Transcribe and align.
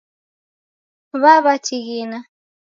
Wawatighina 1.21 2.17